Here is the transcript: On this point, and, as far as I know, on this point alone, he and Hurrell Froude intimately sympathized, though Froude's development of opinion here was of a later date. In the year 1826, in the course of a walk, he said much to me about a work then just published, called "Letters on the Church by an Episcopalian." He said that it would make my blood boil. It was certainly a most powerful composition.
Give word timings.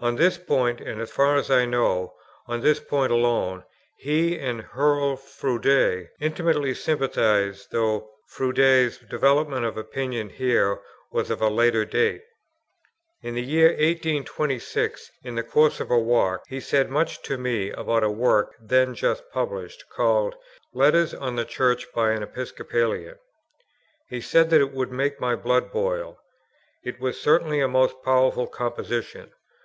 On 0.00 0.16
this 0.16 0.36
point, 0.36 0.80
and, 0.80 1.00
as 1.00 1.12
far 1.12 1.36
as 1.36 1.48
I 1.50 1.64
know, 1.66 2.14
on 2.46 2.60
this 2.60 2.80
point 2.80 3.12
alone, 3.12 3.64
he 3.98 4.36
and 4.36 4.62
Hurrell 4.62 5.14
Froude 5.16 6.08
intimately 6.18 6.74
sympathized, 6.74 7.68
though 7.70 8.08
Froude's 8.26 8.96
development 8.98 9.64
of 9.66 9.76
opinion 9.76 10.30
here 10.30 10.80
was 11.12 11.30
of 11.30 11.42
a 11.42 11.48
later 11.50 11.84
date. 11.84 12.22
In 13.22 13.34
the 13.34 13.42
year 13.42 13.68
1826, 13.68 15.10
in 15.22 15.34
the 15.34 15.42
course 15.42 15.78
of 15.80 15.90
a 15.90 15.98
walk, 15.98 16.40
he 16.48 16.60
said 16.60 16.90
much 16.90 17.22
to 17.24 17.36
me 17.38 17.70
about 17.70 18.02
a 18.02 18.10
work 18.10 18.56
then 18.58 18.94
just 18.94 19.22
published, 19.30 19.84
called 19.94 20.34
"Letters 20.72 21.12
on 21.14 21.36
the 21.36 21.44
Church 21.44 21.86
by 21.92 22.10
an 22.12 22.22
Episcopalian." 22.22 23.18
He 24.08 24.22
said 24.22 24.48
that 24.50 24.62
it 24.62 24.72
would 24.72 24.90
make 24.90 25.20
my 25.20 25.36
blood 25.36 25.70
boil. 25.70 26.18
It 26.82 26.98
was 27.00 27.20
certainly 27.20 27.60
a 27.60 27.68
most 27.68 28.02
powerful 28.02 28.46
composition. 28.46 29.32